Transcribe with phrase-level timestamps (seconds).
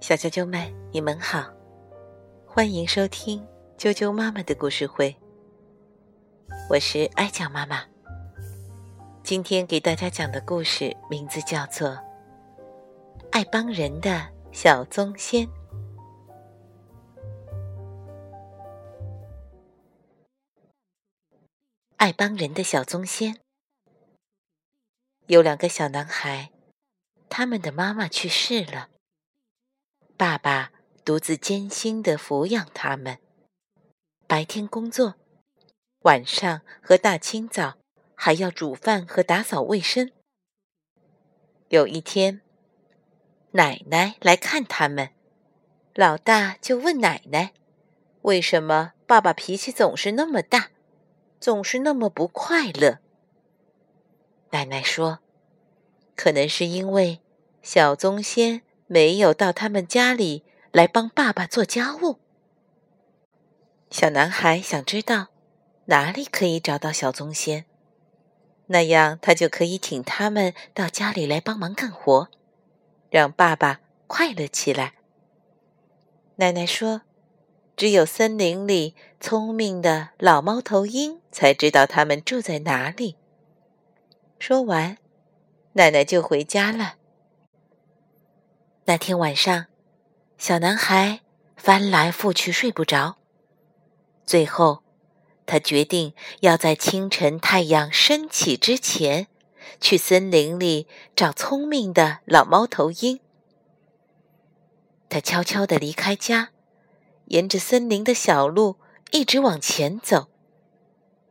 [0.00, 1.52] 小啾啾们，你们好，
[2.46, 3.44] 欢迎收听
[3.76, 5.16] 啾啾妈妈的故事会。
[6.68, 7.84] 我是爱讲妈妈，
[9.24, 11.88] 今天给大家讲的故事名字叫做
[13.32, 15.44] 《爱帮人的小宗仙》。
[21.96, 23.40] 爱帮人的小宗仙，
[25.26, 26.52] 有两个小男孩，
[27.30, 28.90] 他们的妈妈去世了。
[30.18, 30.72] 爸爸
[31.04, 33.18] 独自艰辛的抚养他们，
[34.26, 35.14] 白天工作，
[36.00, 37.78] 晚上和大清早
[38.14, 40.10] 还要煮饭和打扫卫生。
[41.68, 42.42] 有一天，
[43.52, 45.10] 奶奶来看他们，
[45.94, 47.54] 老大就问奶奶
[48.22, 50.70] ：“为什么爸爸脾气总是那么大，
[51.38, 52.98] 总是那么不快乐？”
[54.50, 55.20] 奶奶说
[56.20, 57.20] ：“可能是因为
[57.62, 62.18] 小宗仙。”没有到他们家里来帮爸爸做家务。
[63.88, 65.28] 小男孩想知道
[65.84, 67.66] 哪里可以找到小宗仙，
[68.66, 72.28] 那样他就可以请他们到家里来帮忙干活，
[73.10, 74.94] 让爸爸快乐起来。
[76.34, 77.02] 奶奶说
[77.78, 83.14] ：“只有森林里聪明的老猫头鹰才知道他们住在哪里。”
[84.40, 84.98] 说完，
[85.74, 86.94] 奶奶就回家了。
[88.86, 89.66] 那天晚上，
[90.36, 91.20] 小男孩
[91.56, 93.18] 翻来覆去睡不着。
[94.26, 94.82] 最后，
[95.46, 99.28] 他决定要在清晨太阳升起之前，
[99.80, 103.20] 去森林里找聪明的老猫头鹰。
[105.08, 106.50] 他悄悄地离开家，
[107.26, 108.76] 沿着森林的小路
[109.12, 110.28] 一直往前走。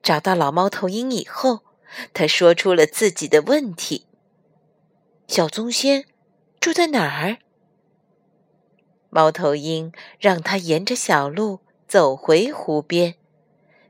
[0.01, 1.63] 找到老猫头鹰以后，
[2.13, 4.05] 他说出了自己的问题
[5.29, 6.05] ：“小棕仙
[6.59, 7.37] 住在哪儿？”
[9.11, 13.13] 猫头鹰让他沿着小路走回湖边，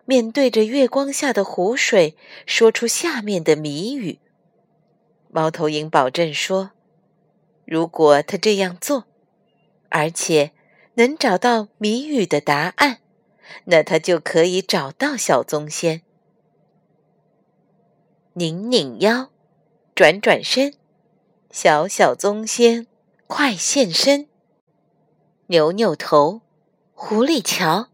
[0.03, 4.19] 面对着月光下的湖水，说出下面的谜语。
[5.29, 6.71] 猫头鹰保证说
[7.65, 9.05] ：“如果他这样做，
[9.87, 10.51] 而且
[10.95, 12.99] 能找到谜语的答案，
[13.65, 16.01] 那他就可以找到小棕仙。”
[18.35, 19.31] 拧拧腰，
[19.95, 20.73] 转转身，
[21.51, 22.85] 小小宗仙
[23.25, 24.27] 快现身。
[25.47, 26.41] 扭扭头，
[26.93, 27.89] 狐狸瞧，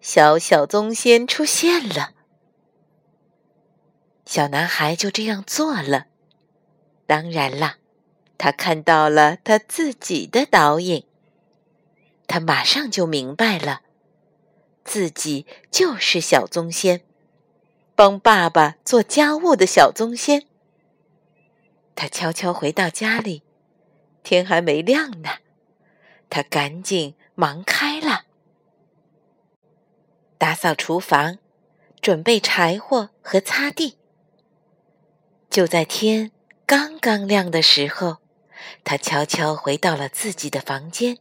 [0.00, 2.14] 小小宗仙出现了。
[4.24, 6.06] 小男孩就这样做了。
[7.06, 7.76] 当然啦，
[8.38, 11.04] 他看到了他自己的倒影。
[12.26, 13.82] 他马上就明白了，
[14.82, 17.02] 自己就是小宗仙，
[17.94, 20.47] 帮爸爸做家务的小宗仙。
[21.98, 23.42] 他悄悄回到家里，
[24.22, 25.30] 天还没亮呢。
[26.30, 28.26] 他赶紧忙开了，
[30.38, 31.38] 打扫厨房，
[32.00, 33.98] 准备柴火和擦地。
[35.50, 36.30] 就在天
[36.64, 38.18] 刚刚亮的时候，
[38.84, 41.18] 他悄悄回到了自己的房间，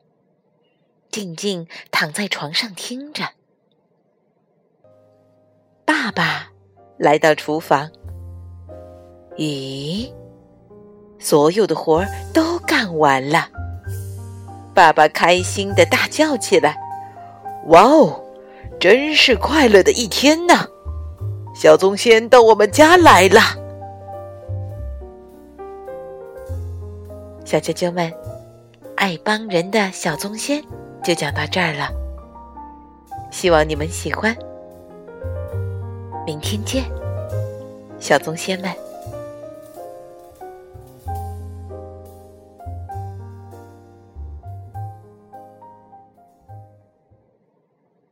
[1.09, 3.29] 静静躺在床上听着。
[5.83, 6.51] 爸爸
[6.99, 7.89] 来到厨房，
[9.37, 10.13] 咦，
[11.19, 13.49] 所有的活儿都干完了。
[14.73, 16.77] 爸爸开心的大叫起来
[17.69, 18.21] ：“哇哦，
[18.79, 20.67] 真是快乐的一天呐！
[21.55, 23.41] 小宗仙到我们家来了。”
[27.43, 28.13] 小啾啾们，
[28.95, 30.61] 爱帮人的小宗仙
[31.03, 31.89] 就讲到这儿了，
[33.31, 34.35] 希望你们喜欢。
[36.25, 36.83] 明天见，
[37.99, 38.69] 小宗仙们。